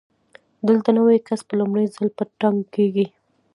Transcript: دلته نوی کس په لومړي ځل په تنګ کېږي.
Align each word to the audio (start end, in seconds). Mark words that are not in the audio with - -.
دلته 0.67 0.89
نوی 0.97 1.17
کس 1.27 1.39
په 1.47 1.53
لومړي 1.59 1.85
ځل 1.95 2.07
په 2.17 2.23
تنګ 2.41 2.57
کېږي. 2.75 3.05